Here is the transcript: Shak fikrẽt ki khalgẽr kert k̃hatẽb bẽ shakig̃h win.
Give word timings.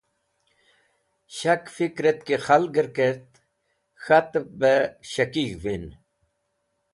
Shak 1.37 1.63
fikrẽt 1.75 2.19
ki 2.27 2.35
khalgẽr 2.45 2.87
kert 2.97 3.29
k̃hatẽb 4.03 4.47
bẽ 4.59 4.91
shakig̃h 5.11 5.57
win. 5.63 5.85